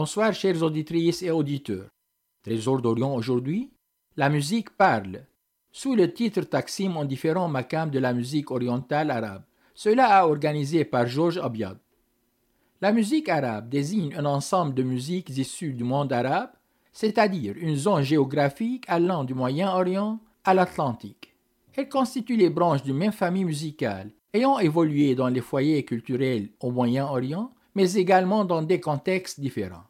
[0.00, 1.88] Bonsoir chères auditrices et auditeurs.
[2.44, 3.72] Trésor d'Orient aujourd'hui,
[4.16, 5.24] la musique parle.
[5.72, 9.42] Sous le titre Taksim en différents makams de la musique orientale arabe.
[9.74, 11.78] Cela a organisé par Georges Abiad.
[12.80, 16.52] La musique arabe désigne un ensemble de musiques issues du monde arabe,
[16.92, 21.34] c'est-à-dire une zone géographique allant du Moyen-Orient à l'Atlantique.
[21.74, 26.70] Elle constitue les branches d'une même famille musicale, ayant évolué dans les foyers culturels au
[26.70, 29.87] Moyen-Orient, mais également dans des contextes différents.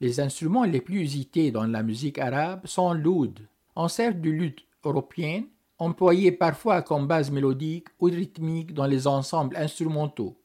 [0.00, 3.40] Les instruments les plus usités dans la musique arabe sont l'oud,
[3.74, 5.46] enceinte de lutte européenne,
[5.78, 10.36] employé parfois comme base mélodique ou rythmique dans les ensembles instrumentaux,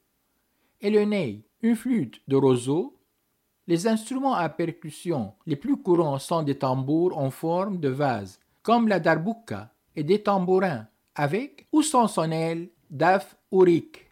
[0.80, 2.98] et le ney, une flûte de roseau.
[3.66, 8.88] Les instruments à percussion les plus courants sont des tambours en forme de vase, comme
[8.88, 14.10] la darbouka, et des tambourins, avec ou sans sonnelle, daf ou rik.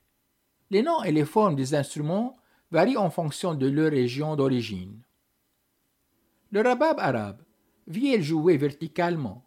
[0.70, 2.36] Les noms et les formes des instruments
[2.70, 5.02] varient en fonction de leur région d'origine.
[6.52, 7.42] Le rabab arabe,
[7.86, 9.42] vielle joué verticalement,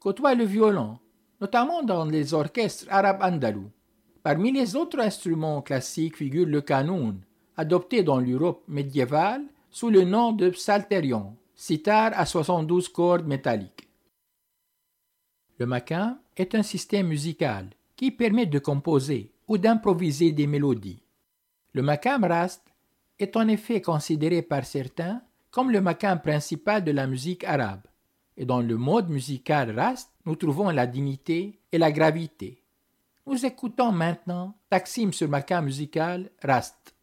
[0.00, 0.98] côtoie le violon,
[1.38, 3.70] notamment dans les orchestres arabes andalous.
[4.22, 7.20] Parmi les autres instruments classiques figure le kanoun,
[7.58, 13.86] adopté dans l'Europe médiévale sous le nom de psalterion, sitar à 72 cordes métalliques.
[15.58, 21.02] Le makam est un système musical qui permet de composer ou d'improviser des mélodies.
[21.74, 22.64] Le makam rast
[23.18, 25.20] est en effet considéré par certains
[25.54, 27.86] comme le makam principal de la musique arabe.
[28.36, 32.64] Et dans le mode musical rast, nous trouvons la dignité et la gravité.
[33.24, 36.93] Nous écoutons maintenant Taksim sur makam musical rast.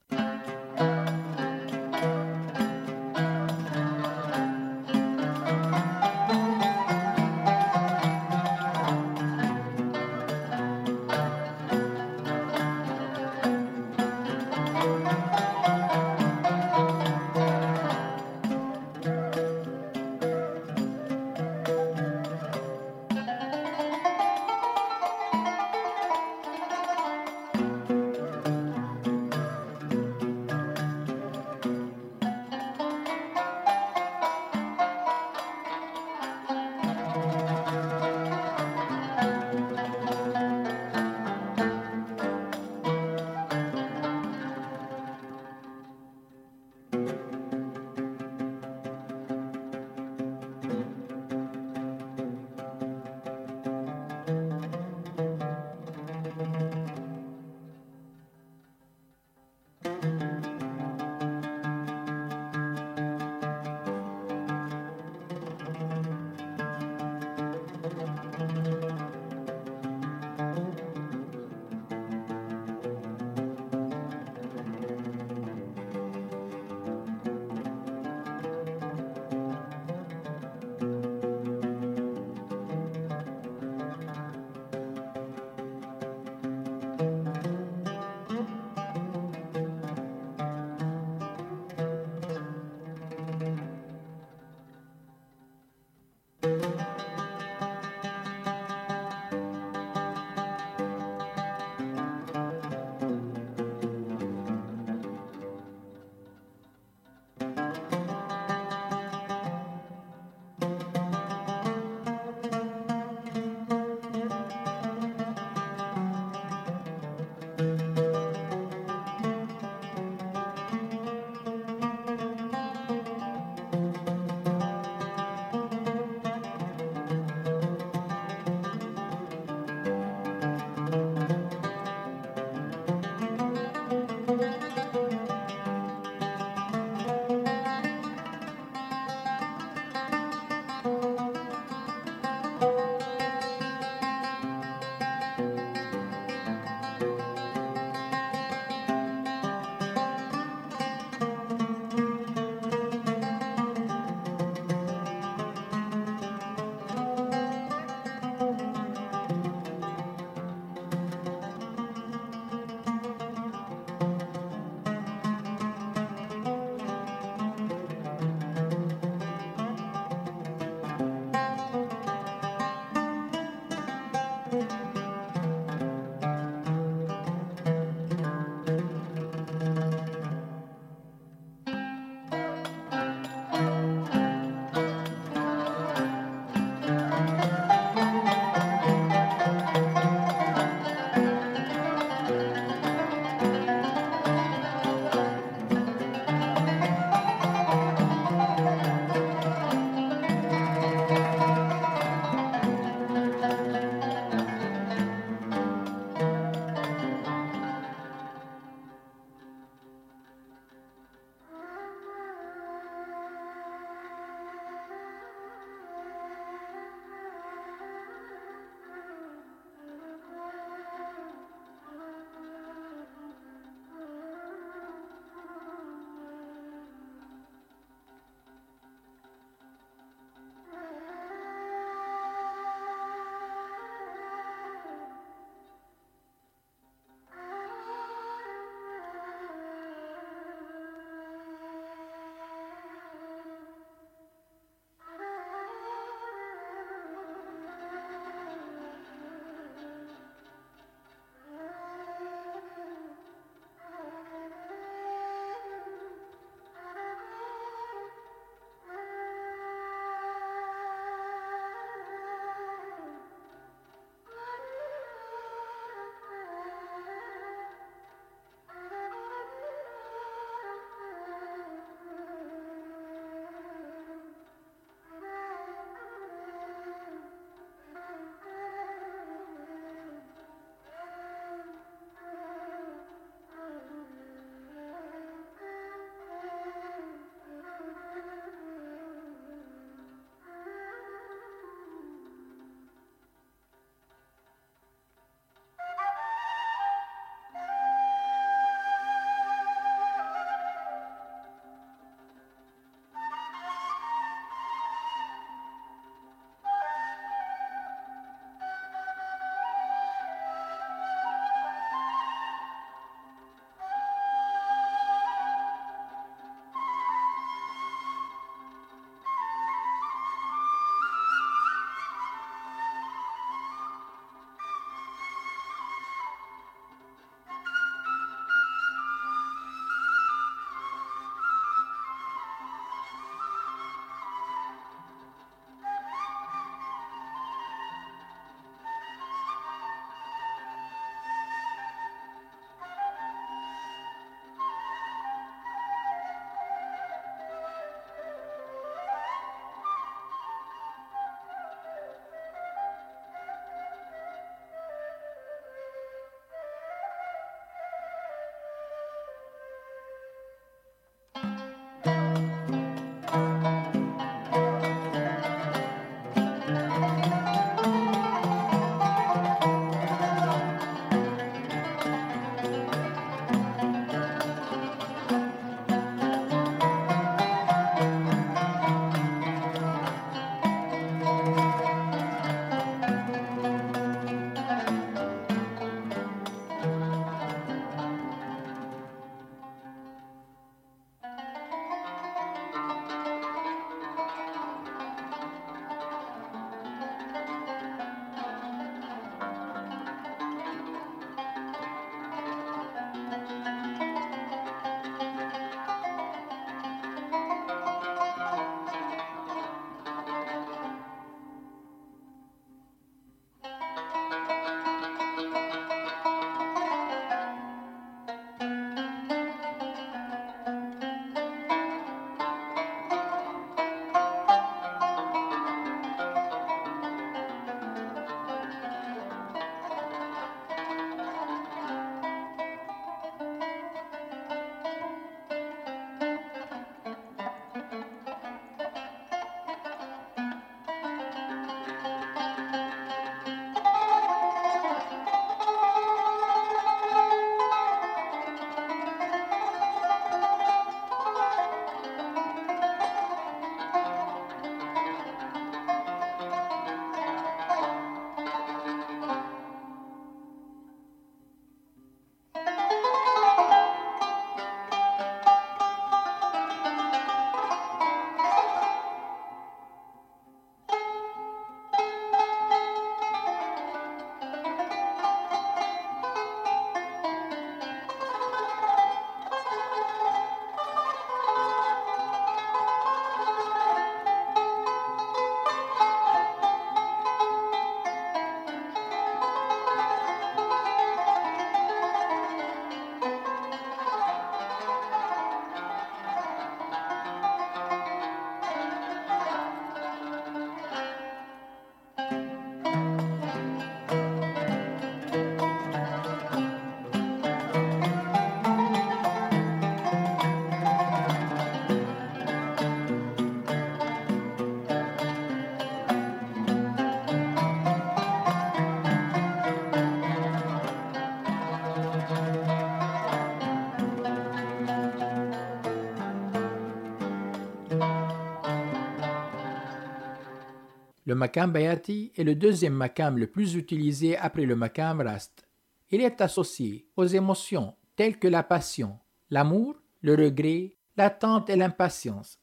[531.32, 535.66] Le makam bayati est le deuxième makam le plus utilisé après le makam rast.
[536.10, 539.18] Il est associé aux émotions telles que la passion,
[539.50, 542.60] l'amour, le regret, l'attente et l'impatience.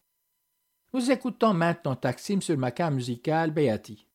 [0.92, 4.06] Nous écoutons maintenant Taksim sur le makam musical bayati.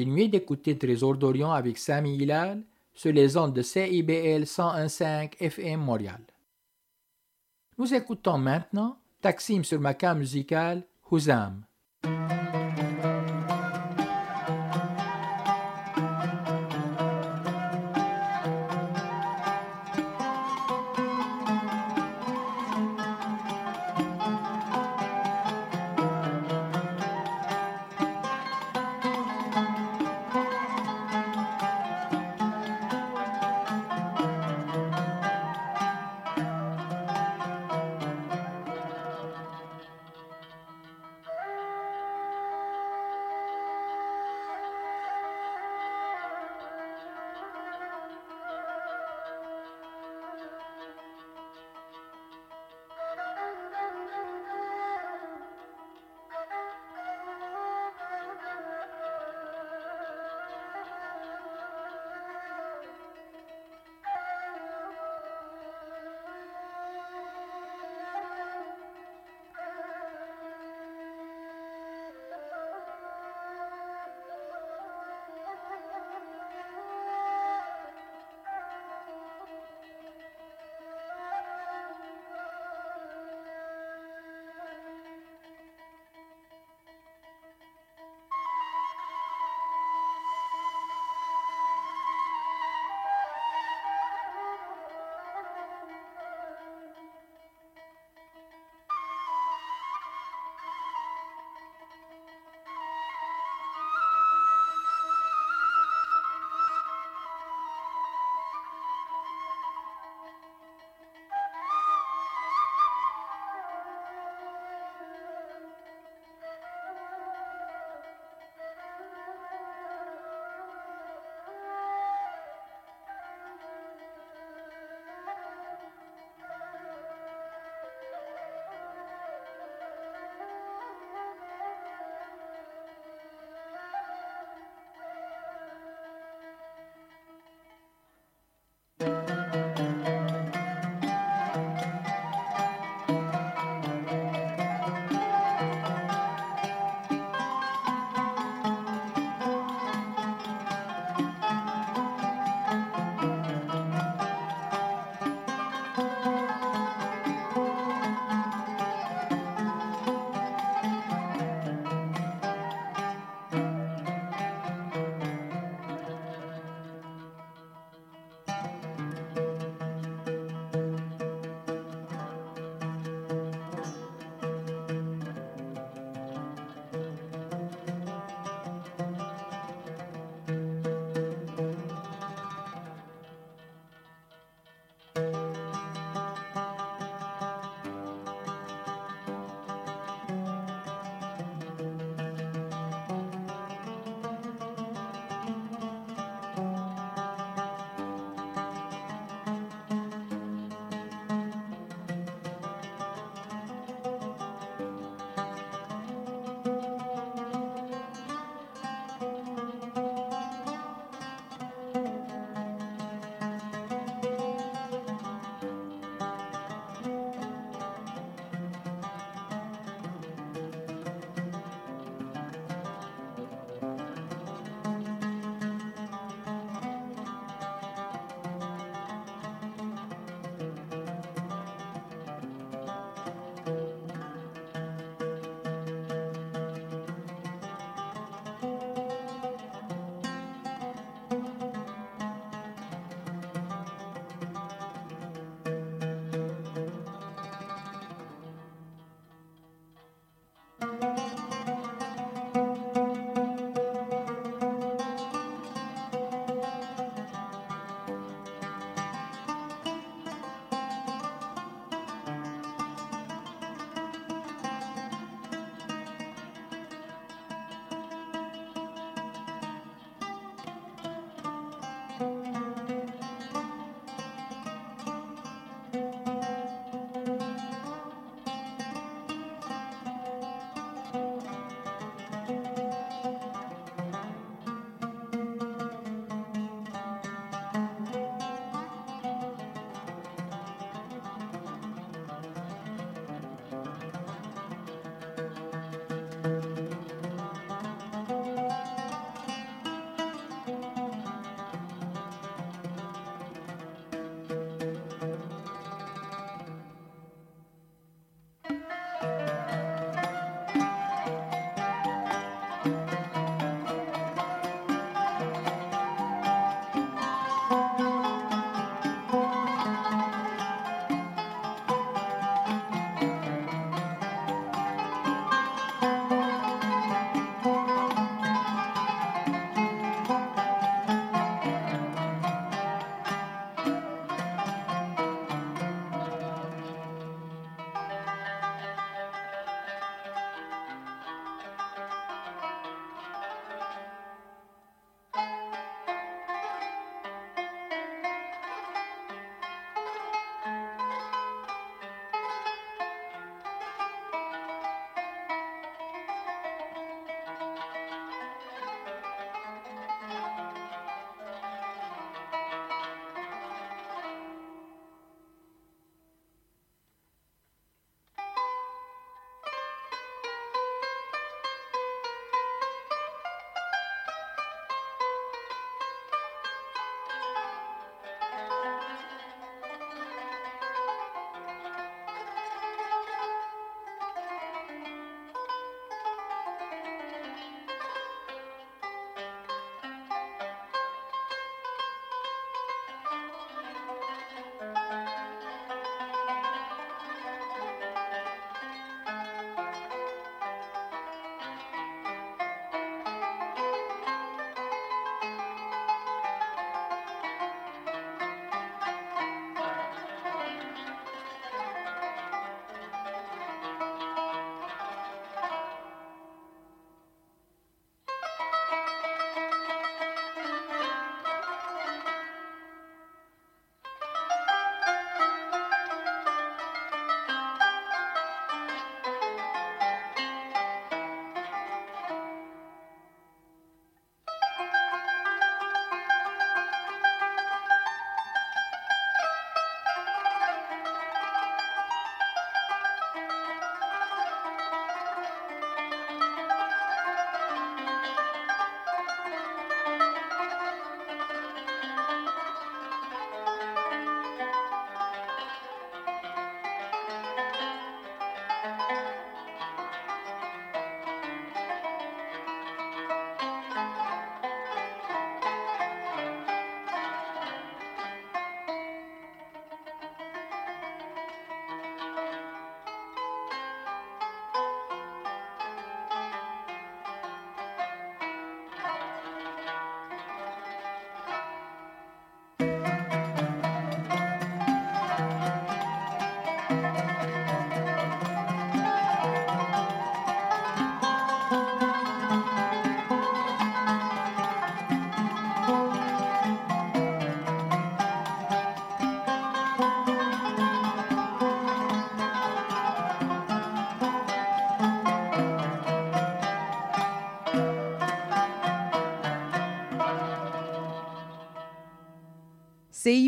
[0.00, 2.62] Continuez d'écouter Trésor d'Orient avec Sami Hilal
[2.94, 6.22] sur les ondes de CIBL 101.5 FM Montréal.
[7.76, 11.66] Nous écoutons maintenant Taksim sur Maca musical Houzam.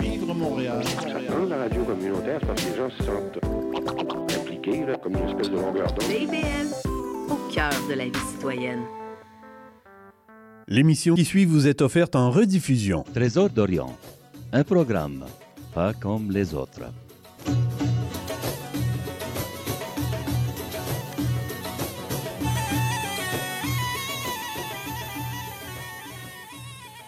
[0.00, 0.82] Vivre Montréal.
[1.06, 5.50] Hein, la radio communautaire, parce que les gens se sentent impliqués, là, comme une espèce
[5.50, 6.02] de longueur d'onde.
[6.02, 6.88] CIBL,
[7.30, 8.82] au cœur de la vie citoyenne.
[10.68, 13.04] L'émission qui suit vous est offerte en rediffusion.
[13.14, 13.96] Trésor d'Orient,
[14.52, 15.24] un programme
[15.76, 16.90] pas comme les autres.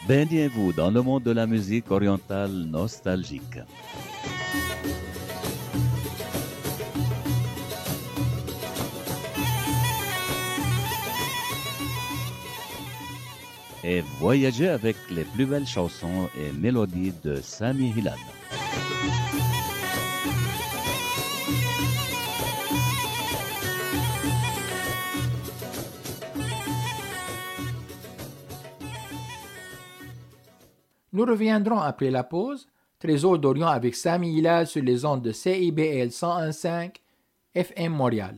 [0.08, 3.58] Baignez-vous dans le monde de la musique orientale nostalgique.
[13.84, 18.16] Et voyagez avec les plus belles chansons et mélodies de Sami Hilal.
[31.18, 32.68] Nous reviendrons après la pause.
[33.00, 36.94] Trésor d'Orient avec Sami Hilal sur les ondes de CIBL 101.5
[37.56, 38.36] FM Montréal.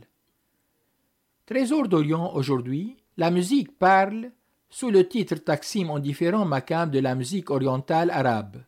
[1.45, 4.31] Trésor d'Orient aujourd'hui, la musique parle
[4.67, 8.63] sous le titre Taksim en différents makams de la musique orientale arabe.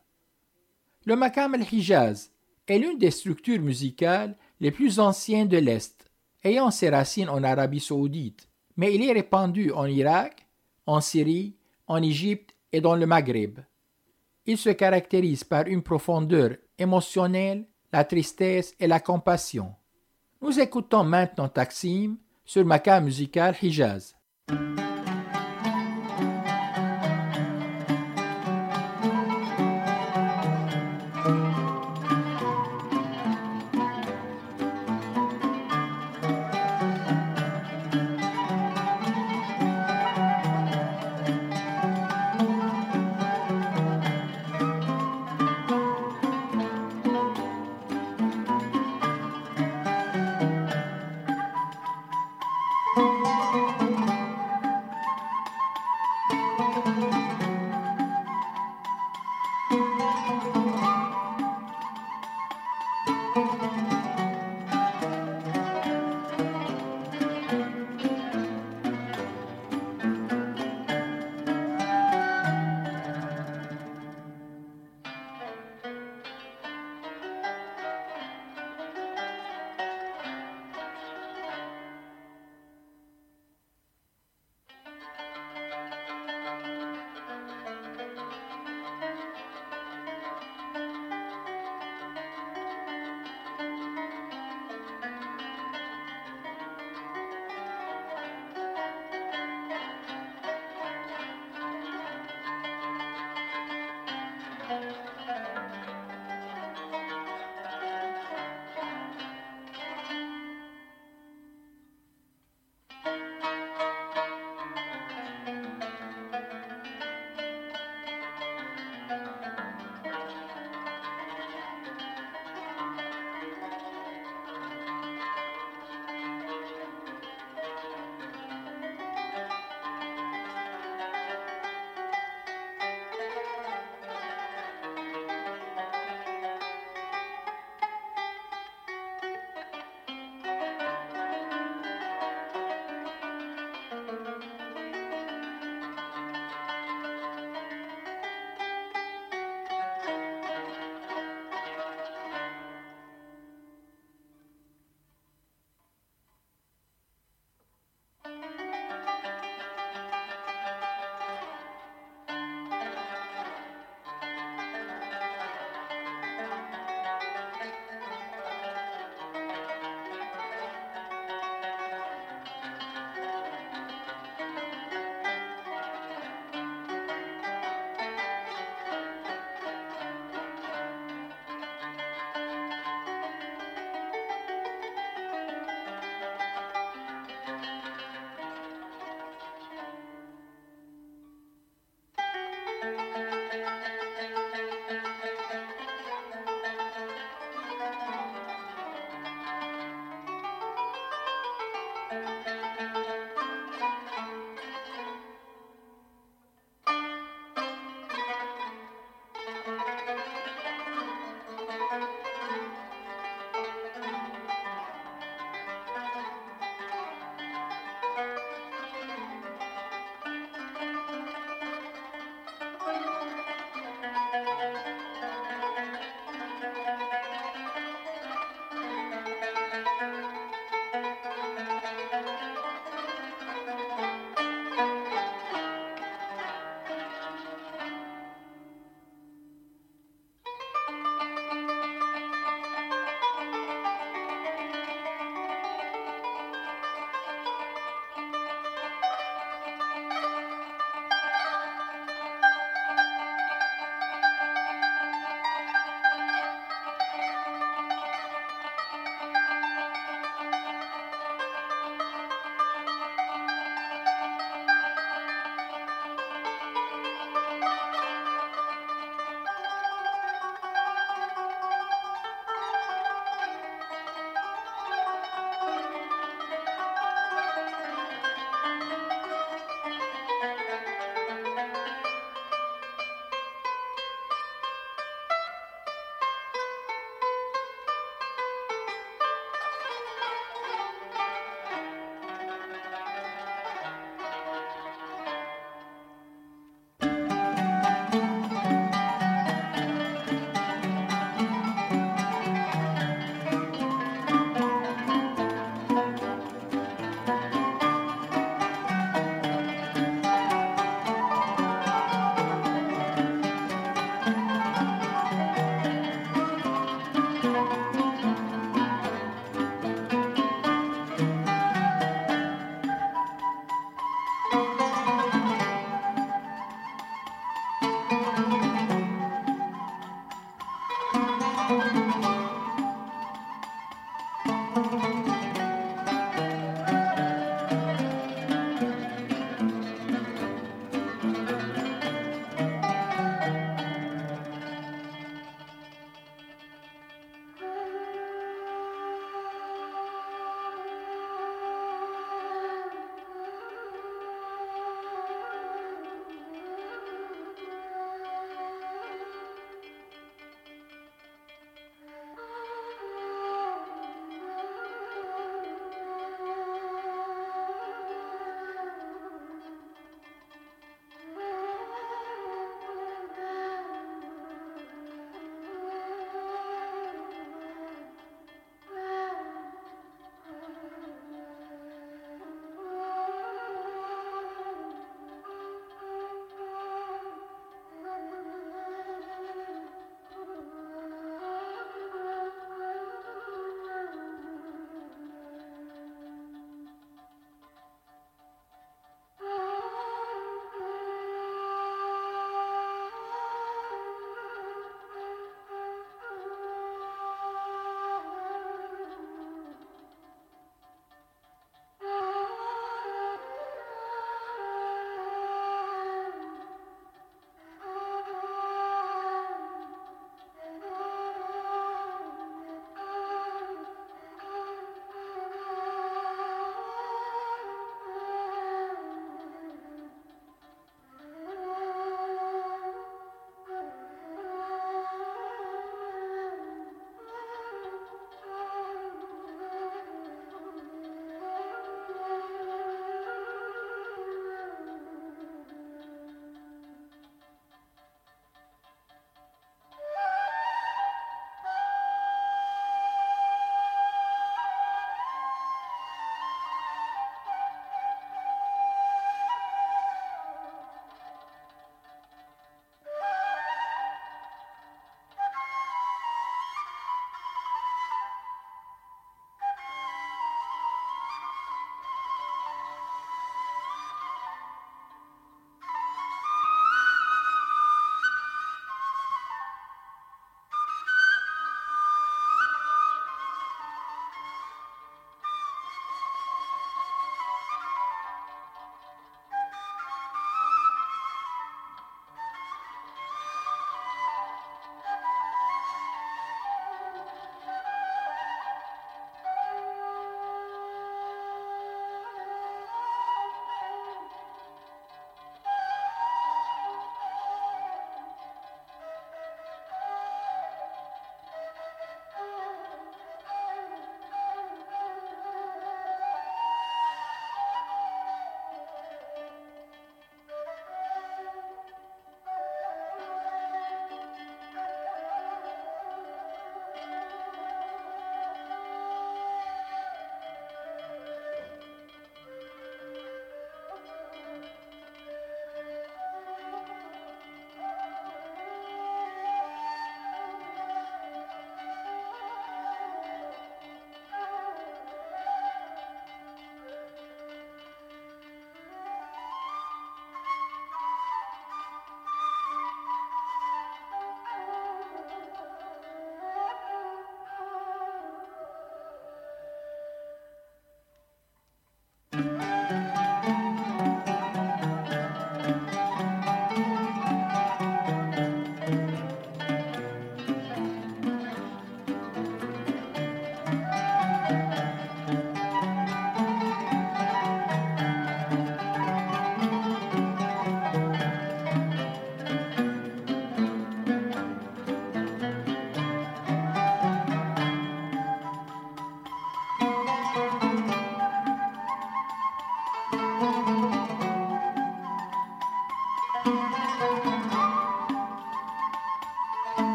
[1.05, 2.29] Le makam al-Hijaz
[2.67, 6.07] est l'une des structures musicales les plus anciennes de l'Est,
[6.43, 8.47] ayant ses racines en Arabie saoudite,
[8.77, 10.45] mais il est répandu en Irak,
[10.85, 11.55] en Syrie,
[11.87, 13.61] en Égypte et dans le Maghreb.
[14.45, 19.73] Il se caractérise par une profondeur émotionnelle, la tristesse et la compassion.
[20.41, 24.15] Nous écoutons maintenant Taksim sur makam musical Hijaz.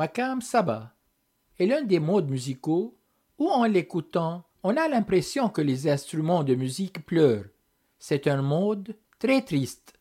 [0.00, 0.94] Makam Saba
[1.58, 2.96] est l'un des modes musicaux
[3.38, 7.44] où, en l'écoutant, on a l'impression que les instruments de musique pleurent.
[7.98, 9.92] C'est un mode très triste.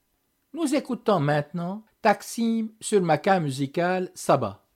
[0.53, 4.68] Nous écoutons maintenant Taksim sur Makam musical Saba.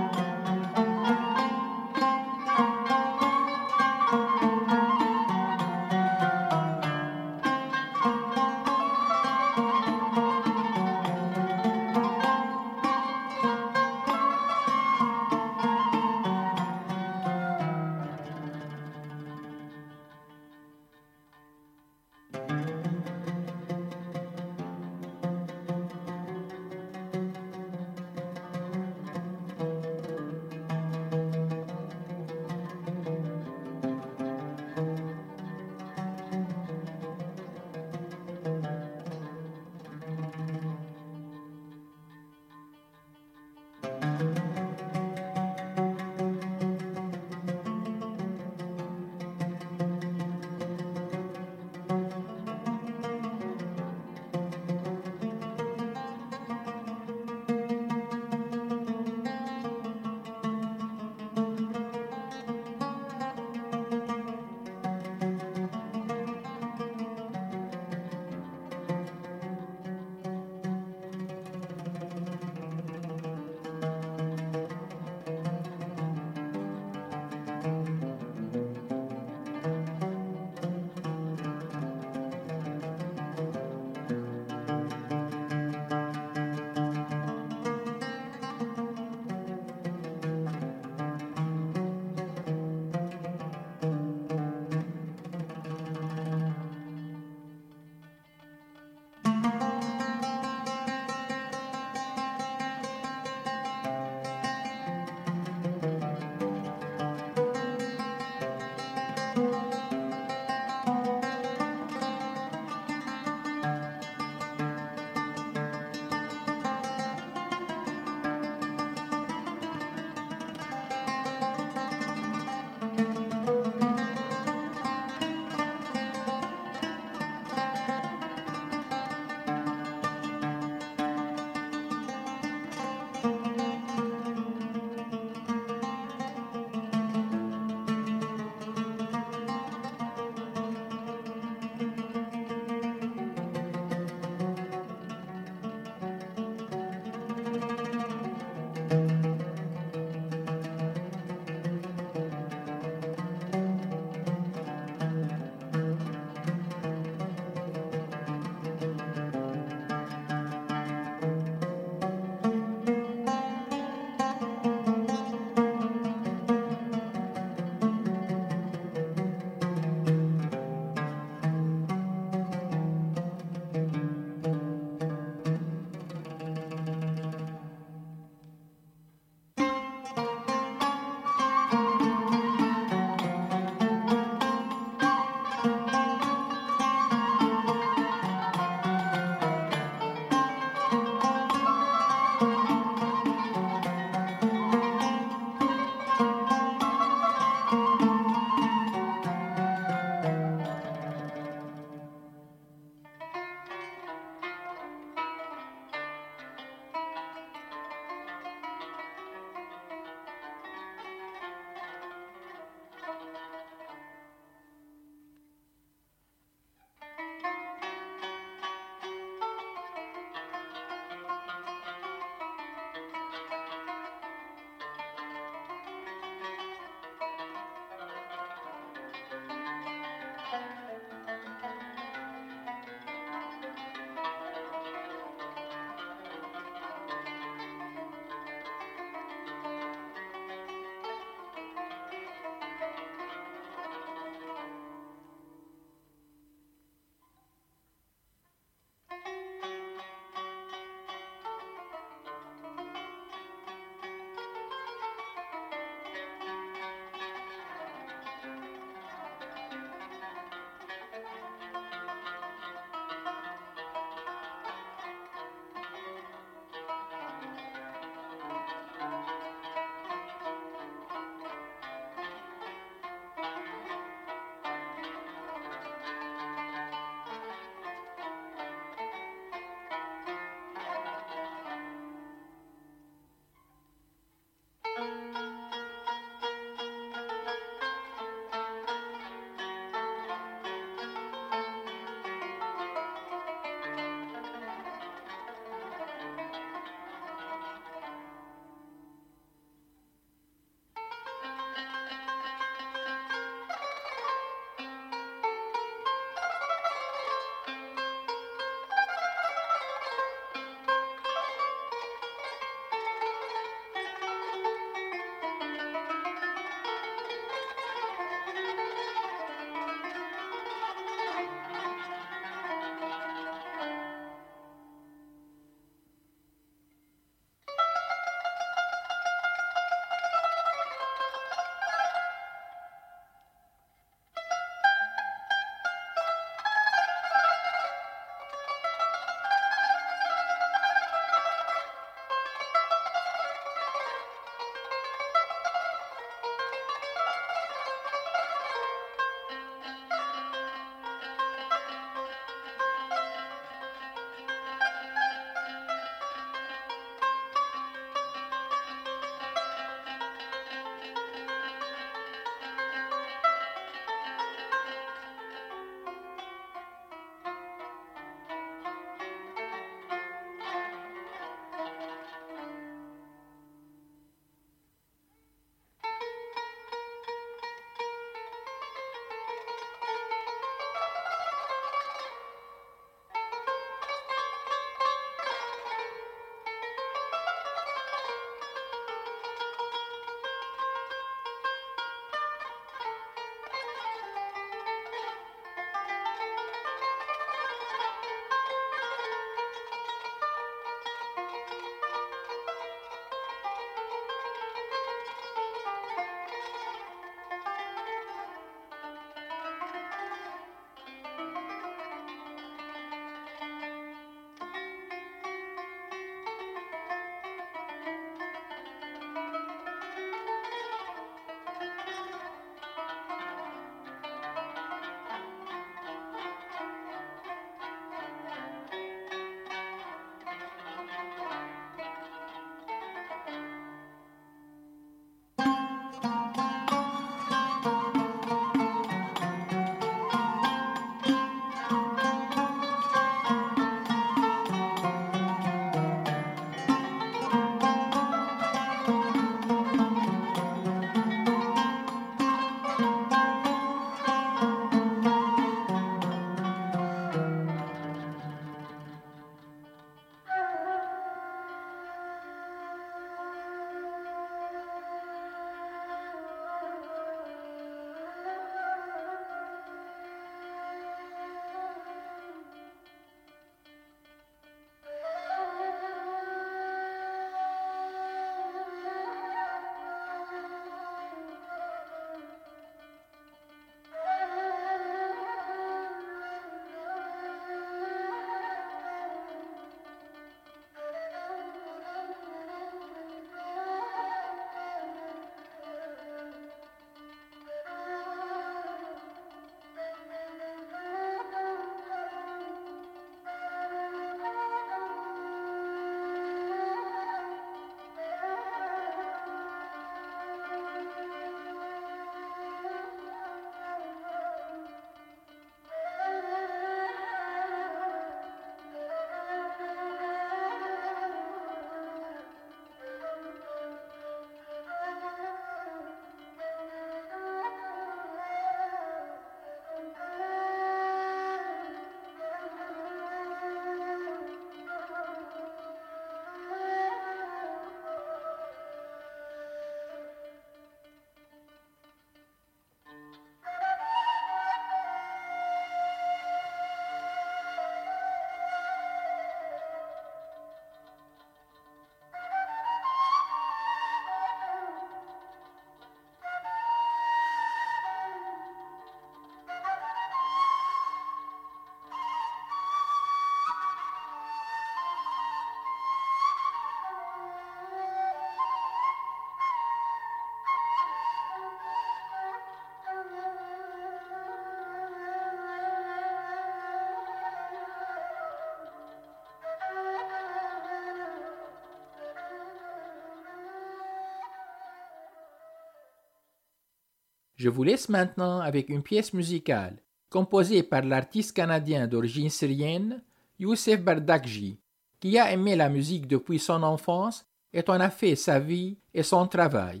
[587.60, 589.98] Je vous laisse maintenant avec une pièce musicale
[590.30, 593.22] composée par l'artiste canadien d'origine syrienne
[593.58, 594.78] Youssef Bardakji,
[595.20, 597.44] qui a aimé la musique depuis son enfance
[597.74, 600.00] et en a fait sa vie et son travail.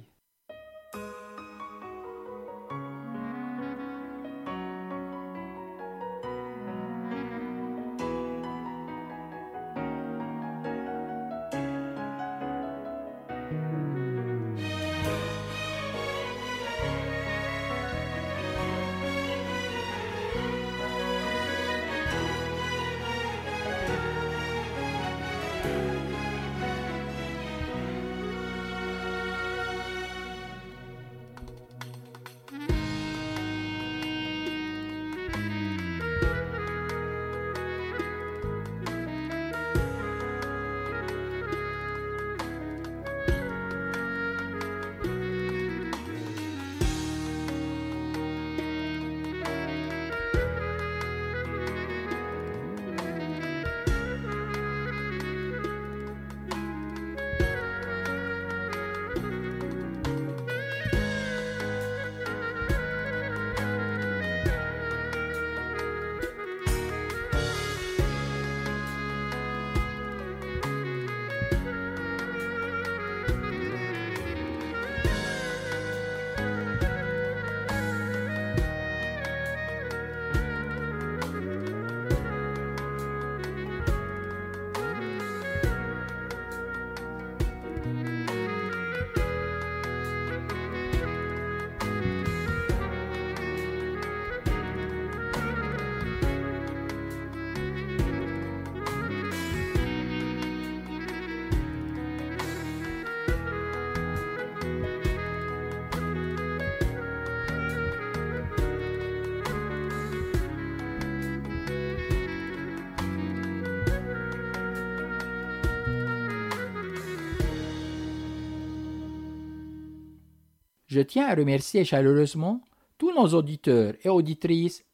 [121.00, 122.60] Je tiens à remercier chaleureusement
[122.98, 124.84] tous nos auditeurs et auditrices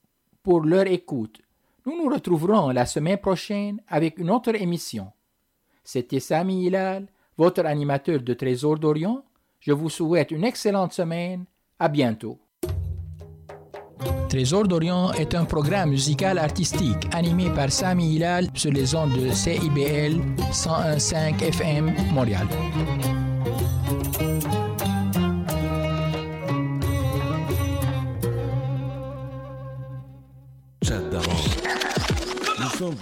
[0.40, 1.40] pour leur écoute.
[1.84, 5.10] Nous nous retrouverons la semaine prochaine avec une autre émission.
[5.82, 9.24] C'était Sami Hilal, votre animateur de Trésor d'Orient.
[9.58, 11.44] Je vous souhaite une excellente semaine.
[11.76, 12.38] À bientôt.
[14.28, 19.32] Trésor d'Orient est un programme musical artistique animé par Sami Hilal sur les ondes de
[19.32, 20.20] CIBL
[20.52, 22.46] 101.5 FM Montréal.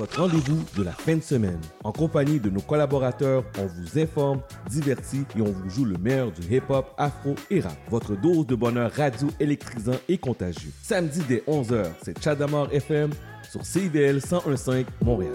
[0.04, 1.58] Votre rendez-vous de la fin de semaine.
[1.82, 6.30] En compagnie de nos collaborateurs, on vous informe, divertit et on vous joue le meilleur
[6.30, 7.72] du hip-hop, afro et rap.
[7.88, 10.72] Votre dose de bonheur radio électrisant et contagieux.
[10.82, 13.12] Samedi dès 11h, c'est Chadamar FM
[13.50, 15.32] sur CIVL 1015 Montréal.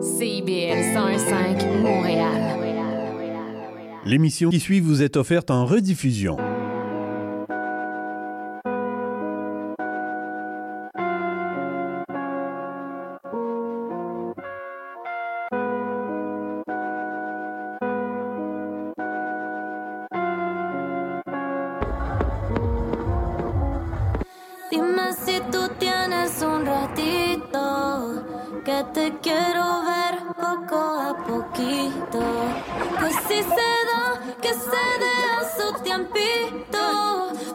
[0.00, 2.36] CIBL 1015 Montréal.
[4.04, 6.36] L'émission qui suit vous est offerte en rediffusion.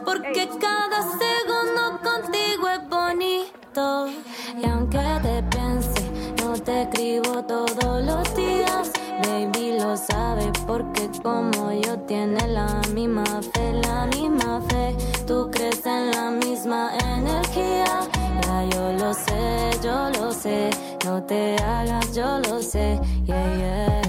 [0.04, 4.06] Porque cada segundo contigo es bonito.
[4.60, 8.92] Y aunque te piense, no te escribo todos los días.
[9.22, 13.24] Baby lo sabe porque como yo tiene la misma
[13.54, 14.96] fe, la misma fe.
[15.26, 18.00] Tú crees en la misma energía.
[18.42, 20.70] Ya yo lo sé, yo lo sé.
[21.04, 22.98] No te hagas, yo lo sé.
[23.24, 24.01] Yeah, yeah.